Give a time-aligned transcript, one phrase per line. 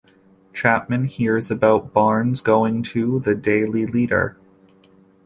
[0.51, 4.35] Chapman hears about Barnes going to the "Daily Leader".